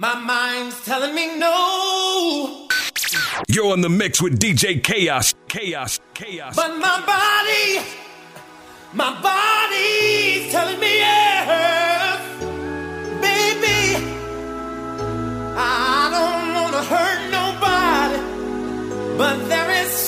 My 0.00 0.14
mind's 0.14 0.84
telling 0.84 1.12
me 1.12 1.36
no. 1.40 2.68
You're 3.48 3.72
on 3.72 3.80
the 3.80 3.88
mix 3.88 4.22
with 4.22 4.38
DJ 4.38 4.80
Kaoss, 4.80 5.34
Chaos, 5.48 5.98
Chaos. 6.14 6.54
But 6.54 6.78
my 6.78 7.02
body, 7.04 7.84
my 8.92 9.20
body's 9.20 10.52
telling 10.52 10.78
me 10.78 10.98
yes, 10.98 12.20
baby. 13.20 13.96
I 15.56 16.10
don't 16.14 16.54
wanna 16.54 16.84
hurt 16.84 17.30
nobody, 17.32 19.18
but 19.18 19.48
there 19.48 19.82
is. 19.82 20.07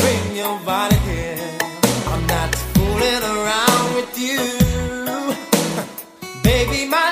Bring 0.00 0.36
your 0.36 0.58
body 0.66 0.96
here. 1.10 1.38
I'm 2.12 2.26
not 2.26 2.50
fooling 2.74 3.22
around 3.36 3.94
with 3.94 4.18
you, 4.18 4.42
baby. 6.42 6.86
My 6.86 7.07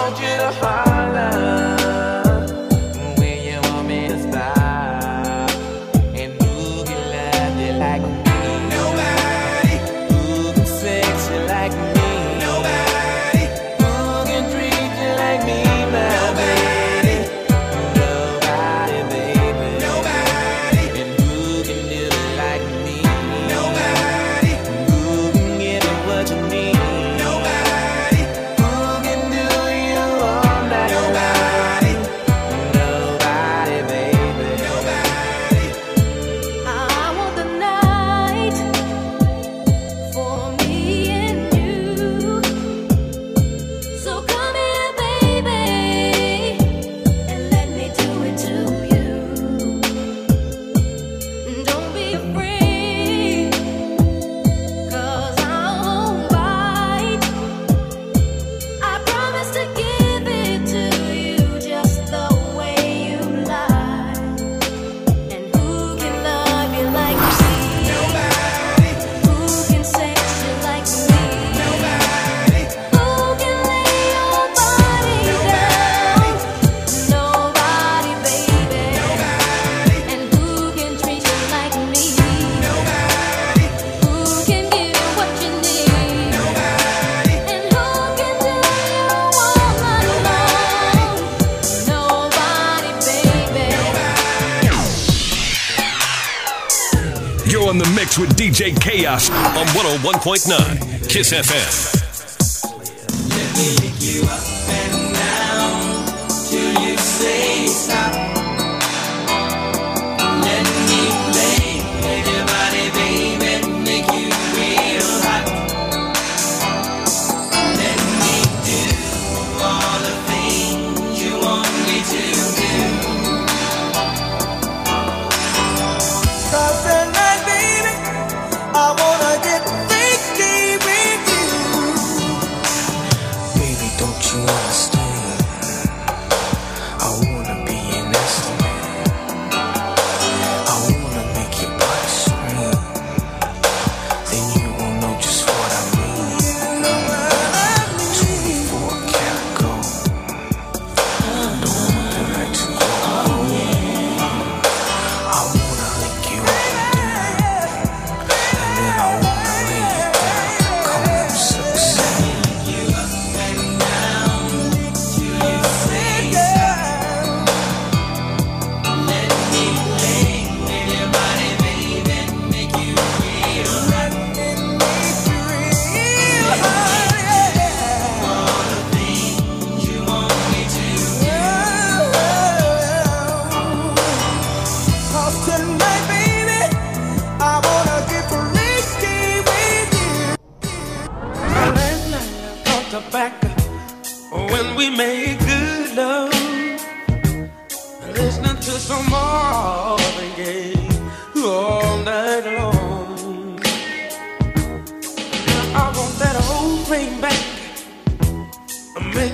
want 0.00 0.18
you 0.18 0.36
to 0.38 0.50
holler. 0.64 1.59
Mix 98.10 98.18
with 98.18 98.36
DJ 98.36 98.74
Kaoss 98.74 99.30
on 99.30 99.66
101.9 99.68 101.08
Kiss 101.08 101.32
FM. 101.32 102.00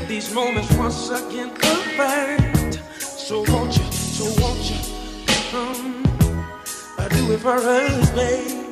These 0.08 0.32
moments 0.32 0.73
once 0.76 1.11
again 1.11 1.50
perfect. 1.50 2.81
So 3.00 3.44
won't 3.49 3.76
you, 3.76 3.85
so 3.93 4.25
won't 4.41 4.70
you, 4.70 4.79
um, 5.58 6.05
I 6.97 7.08
do 7.08 7.32
it 7.32 7.41
for 7.41 7.56
us, 7.56 8.11
babe. 8.11 8.67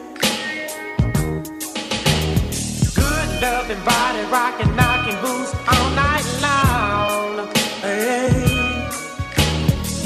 Good 2.95 3.43
loving 3.43 3.85
body, 3.85 4.23
rocking, 4.31 4.77
knocking 4.77 5.21
boots 5.23 5.53
all 5.67 5.91
night 5.97 6.25
long. 6.41 7.49
Hey, 7.83 8.31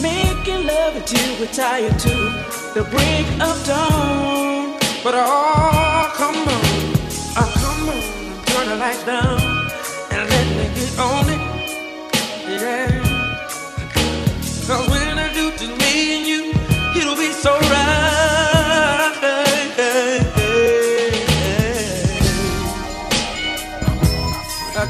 making 0.01 0.67
love 0.67 0.97
until 0.97 1.41
we're 1.41 1.53
tired 1.53 1.99
to 1.99 2.15
the 2.73 2.85
break 2.91 3.27
of 3.43 3.67
dawn. 3.67 4.79
But 5.05 5.13
oh, 5.15 6.11
come 6.17 6.37
on, 6.37 6.65
oh, 7.37 7.53
come 7.63 7.89
on, 7.91 8.45
turn 8.47 8.69
the 8.71 8.77
lights 8.77 9.05
down 9.05 9.48
Cause 14.69 14.87
when 14.91 15.19
I 15.19 15.33
do 15.33 15.51
to 15.51 15.67
me 15.81 15.93
and 16.19 16.27
you, 16.29 16.53
it'll 17.01 17.17
be 17.17 17.33
so 17.33 17.53
right. 17.73 19.15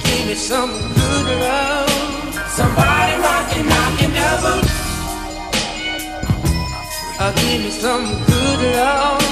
Give 0.02 0.26
me 0.26 0.34
some 0.34 0.70
good 0.70 1.26
love. 1.40 1.90
Somebody 2.58 3.14
rockin', 3.22 3.66
knockin' 3.68 4.12
the 4.18 4.28
boots. 4.42 4.74
Uh, 7.20 7.32
give 7.36 7.60
me 7.62 7.70
some 7.70 8.06
good 8.26 8.60
love. 8.76 9.22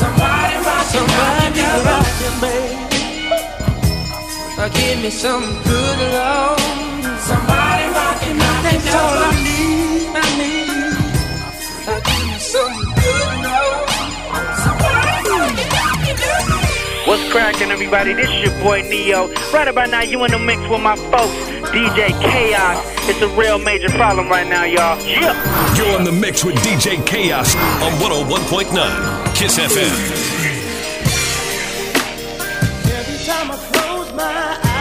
Somebody 0.00 0.56
rockin', 0.64 0.92
somebody 0.96 1.62
rockin', 1.88 2.36
baby. 2.40 2.84
Give 4.74 4.98
me 5.02 5.10
some 5.10 5.44
good 5.64 5.98
love. 6.16 6.58
Somebody 7.28 7.84
rockin', 7.98 8.38
knockin' 8.38 8.80
That's 8.80 8.94
all 8.94 9.18
I 9.18 9.32
need, 9.44 9.73
cracking, 17.34 17.72
everybody? 17.72 18.12
This 18.12 18.30
is 18.30 18.42
your 18.44 18.62
boy 18.62 18.82
Neo. 18.82 19.26
Right 19.52 19.66
about 19.66 19.90
now, 19.90 20.02
you 20.02 20.24
in 20.24 20.30
the 20.30 20.38
mix 20.38 20.60
with 20.68 20.80
my 20.80 20.94
folks, 20.94 21.34
DJ 21.74 22.10
Kaoss. 22.22 23.08
It's 23.08 23.20
a 23.22 23.28
real 23.36 23.58
major 23.58 23.88
problem 23.88 24.28
right 24.28 24.46
now, 24.46 24.62
y'all. 24.62 24.96
Yeah. 25.04 25.34
You're 25.74 25.98
in 25.98 26.04
the 26.04 26.12
mix 26.12 26.44
with 26.44 26.54
DJ 26.56 26.94
Kaoss 26.98 27.56
on 27.82 27.90
101.9 27.98 29.34
Kiss 29.34 29.58
FM. 29.58 30.54
Every 32.92 33.26
time 33.26 33.50
I 33.50 33.56
close 33.72 34.12
my 34.14 34.58
eyes, 34.62 34.73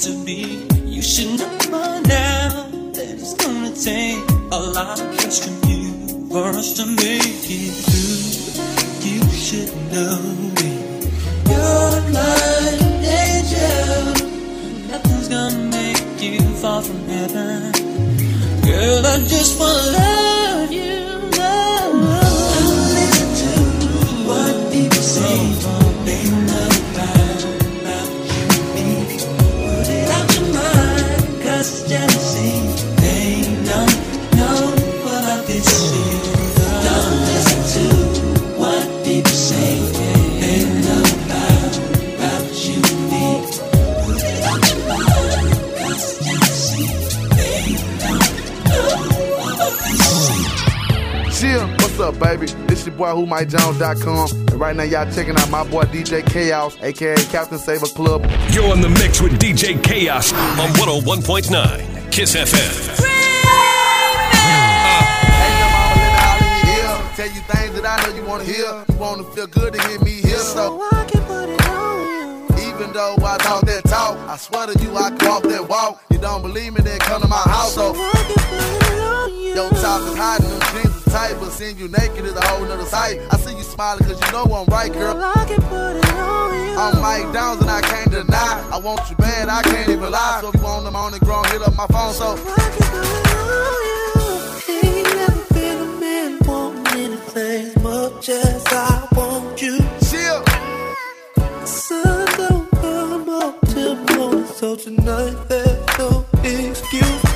to 0.00 0.24
be? 0.24 0.66
You 0.86 1.02
should 1.02 1.38
know 1.38 1.58
by 1.70 2.00
now 2.00 2.68
that 2.94 3.10
it's 3.20 3.34
gonna 3.34 3.70
take 3.74 4.24
a 4.50 4.58
lot 4.58 4.98
of 4.98 5.18
trust 5.18 5.44
from 5.44 5.70
you 5.70 6.28
for 6.30 6.48
us 6.56 6.72
to 6.78 6.86
make 6.86 7.44
it 7.58 7.74
through. 7.84 9.04
You 9.06 9.20
should 9.30 9.72
know 9.92 10.16
me. 10.56 10.72
You're 11.50 12.00
my 12.16 12.78
angel. 13.20 14.04
Nothing's 14.88 15.28
gonna 15.28 15.68
make 15.68 16.22
you 16.22 16.40
fall 16.62 16.80
from 16.80 17.00
heaven. 17.06 17.72
Girl, 18.62 19.06
I 19.06 19.18
just 19.28 19.60
wanna 19.60 19.98
love 19.98 20.29
mind, 31.62 32.29
up, 52.10 52.18
baby? 52.18 52.46
This 52.66 52.86
your 52.86 52.94
boy 52.94 53.08
WhoMikeJones.com, 53.08 54.30
and 54.30 54.54
right 54.54 54.74
now 54.74 54.82
y'all 54.82 55.10
checking 55.12 55.36
out 55.36 55.50
my 55.50 55.68
boy 55.68 55.84
DJ 55.84 56.22
Kaoss, 56.22 56.82
aka 56.82 57.16
Captain 57.30 57.58
Saver 57.58 57.86
Club. 57.86 58.22
You're 58.50 58.72
in 58.74 58.80
the 58.80 58.88
mix 58.88 59.20
with 59.20 59.38
DJ 59.38 59.74
Kaoss 59.78 60.32
on 60.58 60.70
101.9 60.74 62.12
Kiss 62.12 62.34
FM. 62.36 63.04
Hey, 65.40 65.52
your 65.58 65.70
mama, 65.70 65.94
let 65.96 66.10
me 66.12 66.18
out 66.26 66.40
in 66.40 66.46
your 66.66 66.76
ear. 66.76 66.94
Tell 67.16 67.30
you 67.30 67.42
things 67.52 67.80
that 67.80 67.86
I 67.86 68.02
know 68.02 68.14
you 68.16 68.24
wanna 68.26 68.44
hear. 68.44 68.84
You 68.88 68.96
wanna 68.96 69.24
feel 69.34 69.46
good 69.46 69.74
to 69.74 69.88
hear 69.88 70.00
me 70.00 70.20
here, 70.20 70.38
so 70.38 70.82
I 70.92 71.04
can 71.04 71.22
put 71.24 71.48
it 71.48 71.68
on 71.68 72.00
you. 72.06 72.74
even 72.74 72.92
though 72.92 73.16
I 73.24 73.38
talk 73.38 73.64
that 73.66 73.84
talk, 73.84 74.16
I 74.28 74.36
swear 74.36 74.66
to 74.66 74.82
you 74.82 74.96
I 74.96 75.10
can 75.10 75.28
walk 75.28 75.42
that 75.44 75.68
walk. 75.68 76.02
You 76.10 76.18
don't 76.18 76.42
believe 76.42 76.74
me, 76.74 76.80
then 76.82 76.98
come 76.98 77.22
to 77.22 77.28
my 77.28 77.36
house. 77.36 77.74
So 77.74 77.94
I 77.94 78.12
can 78.12 78.34
put 78.50 78.92
it 78.92 79.00
on 79.00 79.34
you. 79.34 79.54
your 79.54 79.70
top 79.70 80.00
is 80.02 80.16
hiding 80.16 80.59
them 81.10 81.30
jeans 81.30 81.36
is 81.36 81.38
type, 81.38 81.40
but 81.40 81.50
seeing 81.50 81.78
you 81.78 81.88
naked 81.88 82.24
is 82.24 82.34
a 82.34 82.46
whole 82.46 82.66
nother 82.66 82.84
sight. 82.84 83.20
I 83.30 83.36
see 83.36 83.56
you 83.56 83.62
smiling 83.62 84.04
cause 84.04 84.20
you 84.20 84.32
know 84.32 84.44
I'm 84.44 84.66
right, 84.66 84.92
girl. 84.92 85.14
Girl, 85.14 85.22
I 85.24 85.44
can 85.46 85.62
put 85.62 85.96
it 85.96 86.14
on 86.14 86.54
you. 86.54 86.78
I'm 86.78 87.00
Mike 87.00 87.32
Downs 87.32 87.60
and 87.60 87.70
I 87.70 87.80
can't 87.80 88.10
deny. 88.10 88.70
I 88.72 88.78
want 88.78 89.08
you 89.10 89.16
bad, 89.16 89.48
I 89.48 89.62
can't 89.62 89.88
even 89.88 90.10
lie. 90.10 90.38
So 90.40 90.48
if 90.48 90.54
you 90.54 90.62
want 90.62 90.84
them 90.84 90.96
on 90.96 91.12
the 91.12 91.20
ground, 91.20 91.46
hit 91.48 91.62
up 91.62 91.76
my 91.76 91.86
phone. 91.86 92.14
So 92.14 92.32
I 92.32 92.36
can 92.36 92.86
put 92.90 93.06
it 93.06 93.36
on 93.36 93.82
you. 93.90 94.78
Ain't 94.88 95.16
never 95.16 95.54
been 95.54 95.82
a 95.82 96.00
man 96.00 96.38
want 96.44 96.92
anything 96.92 97.66
as 97.66 97.82
much 97.82 98.28
as 98.28 98.66
I 98.68 99.08
want 99.12 99.62
you. 99.62 99.78
chill. 100.10 100.44
Sun 101.66 102.26
don't 102.36 102.70
come 102.70 103.28
up 103.28 103.60
till 103.68 103.96
morning, 103.96 104.46
so 104.46 104.76
tonight 104.76 105.36
there's 105.48 105.98
no 105.98 106.26
excuse. 106.42 107.29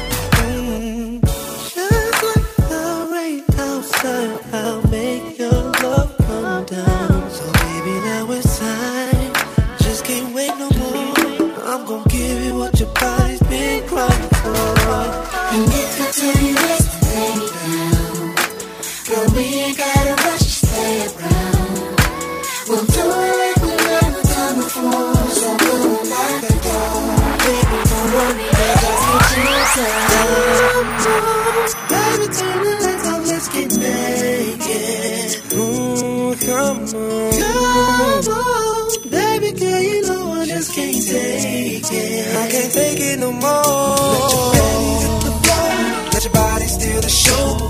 You 12.44 12.58
what 12.58 12.78
your 12.78 12.88
body's 13.00 13.40
been 13.44 13.86
crying 13.88 14.28
for. 14.40 14.54
And 15.54 15.64
if 15.82 16.00
I 16.00 16.10
tell 16.18 16.38
you 16.44 16.54
it's 16.72 16.86
to 16.92 17.06
lay 17.08 17.36
down, 17.56 18.34
girl, 19.08 19.26
we 19.34 19.44
ain't 19.64 19.78
gotta 19.78 20.14
rush 20.24 20.33
more. 43.44 44.52
Let 46.12 46.22
your 46.24 46.32
body 46.32 46.66
steal 46.66 47.00
the 47.00 47.08
show 47.08 47.68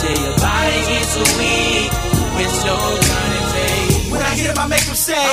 till 0.00 0.16
your 0.16 0.36
body 0.36 0.80
gets 0.90 1.14
weak. 1.38 1.90
We're 2.36 2.52
slow 2.60 2.76
grinding, 2.76 3.48
baby. 3.56 4.10
When 4.12 4.20
I 4.20 4.32
hit 4.36 4.50
him, 4.50 4.58
I 4.58 4.66
make 4.68 4.84
him 4.84 4.94
say, 4.94 5.26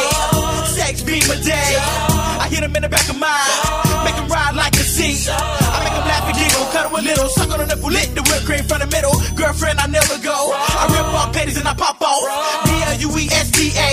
sex 0.77 1.01
be 1.03 1.20
my 1.27 1.36
day. 1.43 1.70
I 2.39 2.48
hit 2.50 2.63
him 2.63 2.75
in 2.75 2.82
the 2.84 2.89
back 2.89 3.10
of 3.10 3.20
my 3.20 3.84
make 4.03 4.15
him 4.15 4.27
ride 4.27 4.55
like 4.55 4.75
a 4.75 4.86
seat. 4.86 5.27
I 5.32 5.79
make 5.84 5.96
him 5.96 6.05
laugh 6.05 6.27
and 6.27 6.38
giggle, 6.38 6.67
cut 6.75 6.86
him 6.88 6.96
a 6.96 7.01
little, 7.01 7.27
suck 7.32 7.50
on 7.51 7.60
the 7.60 7.67
nipple, 7.67 7.89
lit 7.89 8.12
the 8.13 8.24
whipped 8.27 8.46
cream 8.46 8.63
from 8.67 8.79
the 8.84 8.89
middle. 8.91 9.15
Girlfriend, 9.36 9.79
I 9.79 9.88
never 9.88 10.20
go. 10.20 10.51
I 10.53 10.84
rip 10.91 11.08
off 11.15 11.34
panties 11.34 11.58
and 11.58 11.67
I 11.67 11.74
pop 11.74 12.00
off. 12.01 12.22
B-L-U-E-S-D-A. 12.67 13.89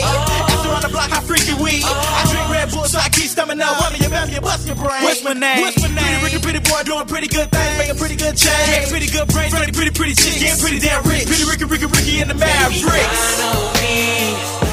After 0.51 0.71
on 0.71 0.83
the 0.83 0.91
block, 0.91 1.11
how 1.11 1.23
freaky 1.23 1.55
we. 1.63 1.83
I 1.87 2.21
drink 2.31 2.47
Red 2.51 2.71
Bull, 2.71 2.85
so 2.85 2.99
I 2.99 3.10
stomach 3.57 3.83
out. 3.83 3.93
Of 3.93 4.01
your 4.01 4.11
belly, 4.11 4.35
you 4.35 4.41
bust 4.41 4.67
your 4.67 4.77
brain. 4.77 5.03
What's 5.03 5.25
my 5.25 5.33
name? 5.33 5.61
What's 5.61 5.83
my 5.83 5.89
name? 5.89 6.21
Pretty, 6.21 6.39
pretty, 6.39 6.61
pretty 6.61 6.71
boy 6.71 6.83
doing 6.85 7.07
pretty 7.07 7.29
good 7.29 7.51
things, 7.51 7.79
making 7.79 7.97
pretty 7.97 8.17
good 8.17 8.37
change. 8.37 8.71
Making 8.71 8.91
pretty 8.91 9.07
good 9.11 9.29
brains, 9.29 9.55
pretty, 9.55 9.73
pretty, 9.73 9.91
pretty 9.91 10.15
shit, 10.15 10.41
getting 10.41 10.61
pretty 10.61 10.79
damn 10.79 11.03
rich. 11.05 11.27
Pretty 11.27 11.45
Ricky, 11.45 11.65
Ricky, 11.65 11.87
Ricky 11.87 12.21
in 12.21 12.29
the 12.29 12.35
Mavericks. 12.35 14.70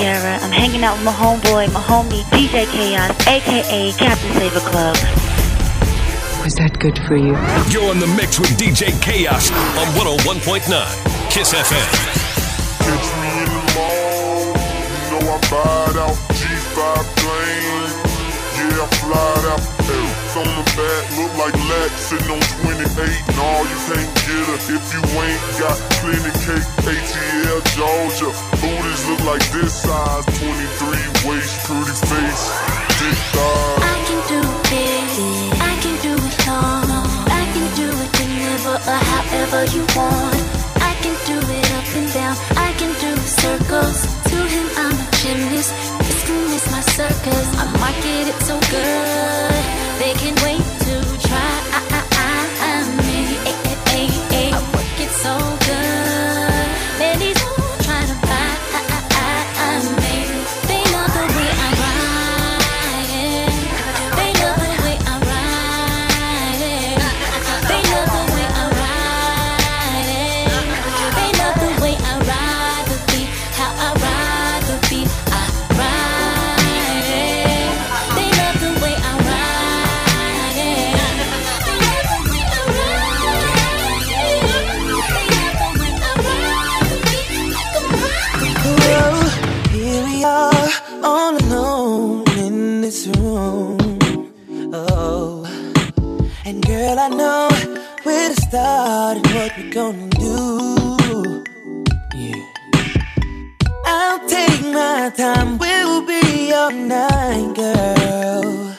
Sierra. 0.00 0.38
I'm 0.40 0.50
hanging 0.50 0.82
out 0.82 0.96
with 0.96 1.04
my 1.04 1.12
homeboy, 1.12 1.72
my 1.74 1.80
homie, 1.80 2.22
DJ 2.32 2.64
Kaoss, 2.64 3.12
aka 3.28 3.92
Captain 3.92 4.32
Saver 4.32 4.60
Club. 4.60 4.96
Was 6.42 6.54
that 6.54 6.78
good 6.78 6.98
for 7.00 7.16
you? 7.16 7.36
You're 7.68 7.92
in 7.92 7.98
the 7.98 8.10
mix 8.16 8.40
with 8.40 8.56
DJ 8.56 8.96
Kaoss 9.04 9.52
on 9.76 9.86
101.9 10.00 10.64
Kiss 11.30 11.52
FM. 11.52 11.90
Catch 12.80 13.08
me 13.20 13.28
in 13.44 13.50
the 13.52 13.62
mall, 13.76 14.56
you 14.80 15.20
know 15.20 15.36
I 15.36 15.40
bought 15.50 15.96
out 15.96 16.16
G5 16.32 16.80
plane. 17.20 18.09
Yeah, 18.60 18.84
I 18.84 18.88
fly 19.00 19.56
out. 19.56 19.62
Hey, 19.88 20.04
on 20.36 20.44
the 20.44 20.64
back, 20.76 21.02
look 21.16 21.32
like 21.40 21.56
Lack 21.64 21.90
sitting 21.96 22.28
on 22.28 22.44
28. 22.60 22.84
No, 23.40 23.48
you 23.64 23.78
can't 23.88 24.10
get 24.28 24.44
her 24.52 24.60
if 24.60 24.84
you 24.92 25.00
ain't 25.00 25.40
got 25.56 25.80
plenty 25.96 26.32
cake. 26.44 26.68
ATL 26.84 27.60
Georgia, 27.72 28.30
booties 28.60 29.02
look 29.08 29.22
like 29.24 29.40
this 29.50 29.72
size. 29.72 30.28
23 30.38 30.52
waist, 31.24 31.56
pretty 31.64 31.96
face, 32.04 32.44
thick 33.00 33.18
thighs. 33.32 33.80
I 33.80 33.96
can 34.04 34.20
do 34.28 34.40
it, 34.44 35.56
I 35.56 35.74
can 35.80 35.96
do 36.04 36.12
it 36.12 36.36
long. 36.44 36.84
I 37.32 37.44
can 37.56 37.66
do 37.80 37.88
it 37.88 38.10
whenever 38.20 38.76
or 38.76 39.00
however 39.08 39.64
you 39.72 39.82
want. 39.96 40.36
I 40.84 40.92
can 41.00 41.16
do 41.24 41.40
it 41.40 41.68
up 41.80 41.88
and 41.96 42.12
down, 42.12 42.36
I 42.60 42.76
can 42.76 42.92
do 43.00 43.16
circles. 43.24 44.04
To 44.30 44.36
him, 44.36 44.66
I'm 44.76 44.94
a 44.94 45.06
gymnast. 45.16 45.72
This 46.06 46.22
is 46.30 46.69
my 46.69 46.69
circus. 47.00 47.48
I 47.56 47.64
market 47.80 48.28
it 48.28 48.38
so 48.48 48.56
good, 48.74 49.62
they 50.00 50.12
can 50.20 50.34
wait 50.44 50.59
know 97.16 97.48
where 98.02 98.28
to 98.34 98.40
start 98.40 99.16
and 99.18 99.26
what 99.34 99.52
we're 99.56 99.72
gonna 99.72 100.08
do. 100.08 101.44
Yeah. 102.14 102.44
I'll 103.86 104.28
take 104.28 104.62
my 104.62 105.10
time, 105.16 105.58
we'll 105.58 106.06
be 106.06 106.52
up 106.52 106.72
night, 106.72 107.52
girl. 107.54 108.74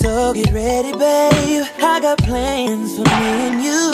So 0.00 0.32
get 0.34 0.52
ready, 0.52 0.92
babe. 0.92 1.64
I 1.78 2.00
got 2.00 2.18
plans 2.18 2.96
for 2.96 3.04
me 3.04 3.30
and 3.48 3.62
you. 3.62 3.92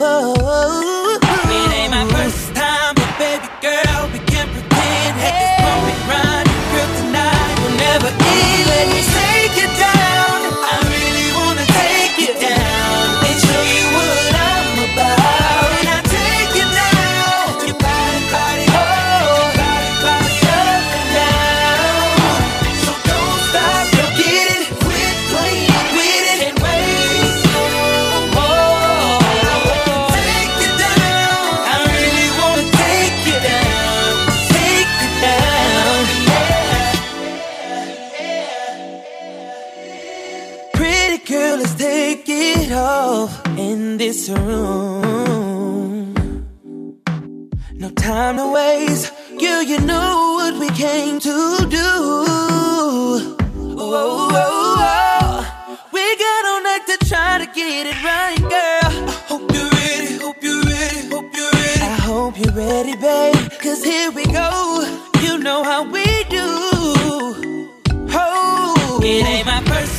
Oh. 0.00 1.18
It 1.56 1.72
ain't 1.80 1.90
my 1.90 2.06
first 2.14 2.54
time, 2.54 2.94
but 2.94 3.10
baby 3.18 3.48
girl, 3.60 4.10
we 4.12 4.18
can 4.30 4.46
pretend. 4.54 5.12
This 5.20 5.60
moment, 5.66 6.00
run, 6.10 6.44
girl, 6.72 6.90
tonight 6.98 7.54
never. 7.78 8.24
Ready, 62.84 63.00
babe. 63.00 63.50
Cause 63.60 63.82
here 63.82 64.10
we 64.10 64.24
go. 64.26 64.84
You 65.20 65.38
know 65.38 65.64
how 65.64 65.84
we 65.84 66.04
do. 66.24 66.44
Oh, 68.16 69.00
it 69.02 69.24
ain't 69.26 69.46
my 69.46 69.62
first 69.62 69.93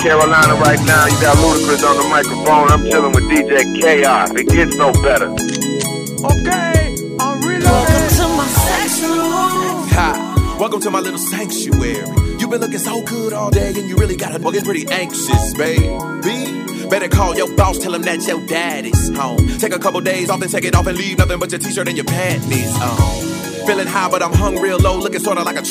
Carolina 0.00 0.54
right 0.54 0.80
now, 0.86 1.04
you 1.06 1.20
got 1.20 1.36
Ludacris 1.36 1.84
on 1.86 1.96
the 1.98 2.08
microphone. 2.08 2.70
I'm 2.70 2.82
chilling 2.88 3.12
with 3.12 3.24
DJ 3.24 3.64
Kaoss. 3.80 4.34
It 4.38 4.48
gets 4.48 4.74
no 4.76 4.92
better. 5.02 5.26
Okay, 6.24 6.96
I'm 7.20 7.40
really 7.42 7.64
Welcome 7.64 8.08
to 8.08 8.28
my 8.34 8.46
sex 8.46 9.02
room. 9.02 9.88
Hi, 9.92 10.56
welcome 10.58 10.80
to 10.80 10.90
my 10.90 11.00
little 11.00 11.18
sanctuary. 11.18 11.98
You've 12.38 12.48
been 12.48 12.62
looking 12.62 12.78
so 12.78 13.02
good 13.02 13.34
all 13.34 13.50
day, 13.50 13.74
and 13.76 13.88
you 13.90 13.96
really 13.96 14.16
got 14.16 14.32
to 14.32 14.50
get 14.50 14.64
pretty 14.64 14.88
anxious, 14.88 15.54
baby. 15.58 16.88
Better 16.88 17.08
call 17.08 17.36
your 17.36 17.54
boss, 17.54 17.78
tell 17.78 17.94
him 17.94 18.02
that 18.02 18.26
your 18.26 18.44
daddy's 18.46 19.14
home. 19.14 19.46
Take 19.58 19.74
a 19.74 19.78
couple 19.78 20.00
days 20.00 20.30
off, 20.30 20.40
and 20.40 20.50
take 20.50 20.64
it 20.64 20.74
off 20.74 20.86
and 20.86 20.96
leave 20.96 21.18
nothing 21.18 21.38
but 21.38 21.52
your 21.52 21.60
t-shirt 21.60 21.88
and 21.88 21.96
your 21.98 22.06
panties 22.06 22.74
on. 22.80 23.66
Feeling 23.66 23.86
high, 23.86 24.08
but 24.10 24.22
I'm 24.22 24.32
hung 24.32 24.56
real 24.56 24.78
low, 24.78 24.98
looking 24.98 25.20
sorta 25.20 25.42
like 25.42 25.56
a 25.56 25.62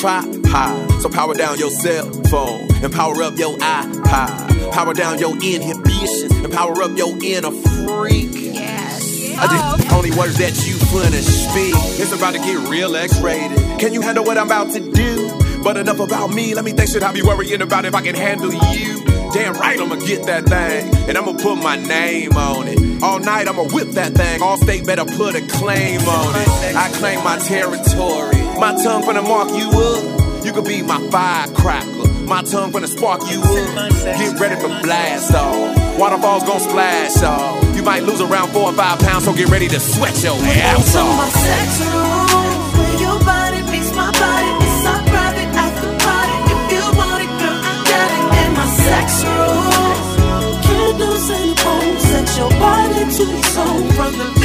So 0.50 1.08
power 1.08 1.32
down 1.34 1.60
your 1.60 1.70
cell 1.70 2.10
phone 2.24 2.66
and 2.82 2.92
power 2.92 3.22
up 3.22 3.38
your 3.38 3.56
iPod. 3.58 4.72
Power 4.72 4.92
down 4.92 5.20
your 5.20 5.32
inhibitions 5.34 6.32
and 6.32 6.52
power 6.52 6.82
up 6.82 6.96
your 6.96 7.16
inner 7.22 7.52
freak. 7.52 8.30
Yes. 8.32 9.38
I 9.38 9.46
just 9.46 9.92
oh, 9.92 9.96
only 9.96 10.10
words 10.10 10.38
that 10.38 10.50
you 10.66 10.74
finna 10.74 11.22
speak. 11.22 11.74
It's 12.00 12.12
about 12.12 12.34
to 12.34 12.40
get 12.40 12.68
real 12.68 12.96
X-rated. 12.96 13.78
Can 13.78 13.94
you 13.94 14.00
handle 14.00 14.24
what 14.24 14.38
I'm 14.38 14.46
about 14.46 14.72
to 14.72 14.80
do? 14.80 15.30
But 15.62 15.76
enough 15.76 16.00
about 16.00 16.34
me. 16.34 16.52
Let 16.54 16.64
me 16.64 16.72
think. 16.72 16.90
Should 16.90 17.04
I 17.04 17.12
be 17.12 17.22
worrying 17.22 17.62
about 17.62 17.84
if 17.84 17.94
I 17.94 18.02
can 18.02 18.16
handle 18.16 18.52
you? 18.52 19.04
Damn 19.32 19.54
right, 19.54 19.78
I'ma 19.78 19.94
get 19.94 20.26
that 20.26 20.46
thing, 20.46 21.08
and 21.08 21.16
I'ma 21.16 21.34
put 21.34 21.62
my 21.62 21.76
name 21.76 22.32
on 22.32 22.66
it. 22.66 23.02
All 23.04 23.20
night, 23.20 23.46
I'ma 23.46 23.62
whip 23.72 23.90
that 23.90 24.14
thing. 24.14 24.40
Allstate 24.40 24.84
better 24.84 25.04
put 25.04 25.36
a 25.36 25.46
claim 25.46 26.00
on 26.00 26.34
it. 26.34 26.74
I 26.74 26.90
claim 26.98 27.22
my 27.22 27.38
territory. 27.38 28.42
My 28.58 28.74
tongue 28.82 29.04
finna 29.04 29.22
mark 29.22 29.50
you 29.50 29.70
up. 29.70 30.29
You 30.44 30.52
could 30.52 30.64
be 30.64 30.82
my 30.82 30.98
firecracker. 31.10 32.08
My 32.24 32.42
tongue 32.42 32.70
gonna 32.72 32.88
spark 32.88 33.20
you 33.30 33.40
up. 33.42 33.90
Get 34.02 34.38
ready 34.40 34.56
for 34.56 34.68
blast 34.82 35.34
off. 35.34 35.98
Waterfalls 35.98 36.44
gonna 36.44 36.60
splash 36.60 37.22
off. 37.22 37.76
You 37.76 37.82
might 37.82 38.02
lose 38.04 38.20
around 38.20 38.48
four 38.50 38.70
or 38.70 38.72
five 38.72 38.98
pounds, 39.00 39.24
so 39.24 39.32
get 39.34 39.48
ready 39.48 39.68
to 39.68 39.78
sweat 39.80 40.14
your 40.22 40.36
ass 40.36 40.92
to 40.92 40.98
my 40.98 41.04
off. 41.04 41.32
sex 41.32 41.80
room, 41.80 42.60
where 42.78 42.96
your 43.00 43.18
body 43.24 43.62
meets 43.70 43.92
my 43.94 44.10
body. 44.12 44.50
It's 44.64 44.86
our 44.86 45.02
private 45.12 45.52
after 45.64 45.90
party. 46.04 46.36
If 46.52 46.60
you 46.72 46.84
want 46.96 47.22
it, 47.24 47.32
girl, 47.40 47.60
I 47.60 47.74
got 47.90 48.08
it 48.16 48.24
in 48.40 48.50
my 48.54 48.66
sex 48.86 49.24
room. 49.24 50.62
Candles 50.64 51.30
and 51.30 51.58
home, 51.58 51.98
set 51.98 52.28
your 52.38 52.50
body 52.58 53.02
to 53.16 53.24
the 53.26 53.42
soul, 53.52 53.82
from 53.92 54.12
the 54.18 54.39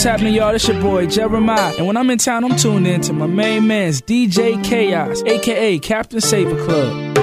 What's 0.00 0.08
happening, 0.08 0.32
y'all? 0.32 0.54
It's 0.54 0.66
your 0.66 0.80
boy 0.80 1.08
Jeremiah, 1.08 1.74
and 1.76 1.86
when 1.86 1.98
I'm 1.98 2.08
in 2.08 2.16
town, 2.16 2.42
I'm 2.42 2.56
tuned 2.56 2.86
in 2.86 3.02
to 3.02 3.12
my 3.12 3.26
main 3.26 3.66
man's 3.66 4.00
DJ 4.00 4.56
Kaoss, 4.64 5.22
aka 5.28 5.78
Captain 5.78 6.22
Saver 6.22 6.56
Club. 6.64 7.18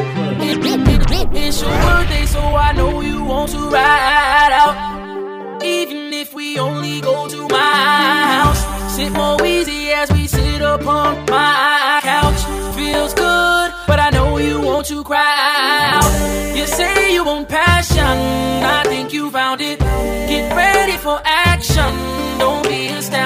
It's 1.34 1.60
your 1.60 1.72
birthday, 1.72 2.26
so 2.28 2.40
I 2.40 2.74
know 2.74 3.02
you 3.02 3.24
want 3.24 3.50
to 3.54 3.58
ride 3.58 4.52
out. 4.52 5.64
Even 5.66 6.14
if 6.14 6.36
we 6.36 6.60
only 6.60 7.02
go 7.02 7.28
to 7.28 7.48
my 7.48 7.58
house, 7.58 8.96
sit 8.96 9.12
more 9.12 9.44
easy 9.44 9.90
as 9.90 10.12
we 10.12 10.28
sit 10.28 10.62
upon 10.62 11.26
my 11.26 12.00
couch. 12.04 12.76
Feels 12.76 13.16
good, 13.16 13.72
but 13.88 14.00
I 14.00 14.12
know 14.12 14.38
you 14.38 14.62
want 14.62 14.86
to 14.90 15.04
cry 15.04 15.96
out. 15.96 16.56
You 16.56 16.68
say 16.68 17.12
you 17.12 17.26
want 17.26 17.50
passion, 17.50 18.04
I 18.04 18.84
think 18.84 19.14
you 19.14 19.32
found 19.32 19.62
it. 19.62 19.80
Get 19.80 20.56
ready 20.56 20.98
for 20.98 21.20
action, 21.24 21.37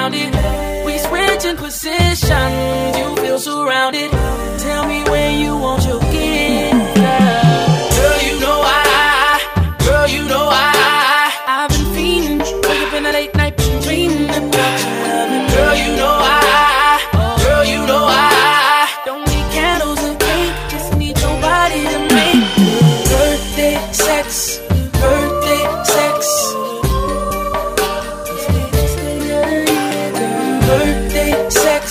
astounded. 0.02 0.84
We 0.84 0.98
switching 0.98 1.56
positions, 1.56 2.98
you 2.98 3.16
feel 3.16 3.38
surrounded. 3.38 4.10
Tell 4.58 4.86
me 4.86 5.02
when 5.04 5.40
you 5.40 5.56
want 5.56 5.81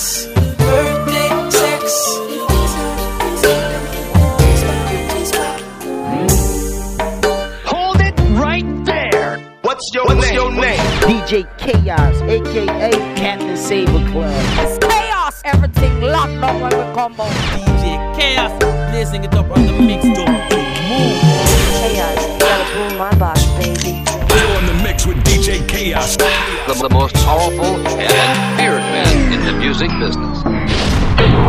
Hold 0.02 0.34
it 8.02 8.18
right 8.32 8.66
there. 8.84 9.38
What's 9.62 9.94
your, 9.94 10.10
name? 10.16 10.80
DJ 11.06 11.46
Kaoss, 11.60 12.20
aka 12.28 12.90
Captain 13.16 13.56
Saber 13.56 13.92
Club. 14.10 14.34
It's 14.58 14.80
chaos, 14.84 15.40
everything 15.46 16.02
locked 16.02 16.32
up 16.32 16.64
on 16.64 16.72
the 16.72 16.92
combo. 16.96 17.26
DJ 17.54 18.00
Kaoss, 18.16 18.60
blazing 18.90 19.24
it 19.24 19.36
up 19.36 19.52
on 19.56 19.68
the 19.68 19.74
mix 19.74 20.04
door. 20.18 20.28
Move. 20.28 21.22
Chaos, 21.78 22.26
gotta 22.40 22.66
boom 22.74 22.98
my 22.98 23.14
box. 23.20 23.41
DJ 25.42 25.58
Kaoss. 25.66 26.18
The, 26.68 26.88
the 26.88 26.94
most 26.94 27.16
powerful 27.16 27.66
and 27.66 28.60
feared 28.60 28.80
man 28.80 29.34
in 29.34 29.44
the 29.44 29.54
music 29.54 29.90
business. 30.00 30.38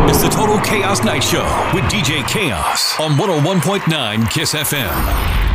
It's 0.09 0.23
the 0.23 0.29
Total 0.31 0.57
Chaos 0.61 1.03
Night 1.03 1.23
Show 1.23 1.45
with 1.75 1.83
DJ 1.91 2.23
Kaoss 2.23 2.99
on 2.99 3.11
101.9 3.11 4.31
Kiss 4.31 4.55
FM. 4.55 5.52